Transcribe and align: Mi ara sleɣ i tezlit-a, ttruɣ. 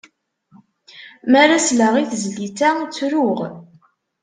Mi 1.29 1.37
ara 1.43 1.57
sleɣ 1.67 1.93
i 1.97 2.03
tezlit-a, 2.11 2.69
ttruɣ. 2.87 3.39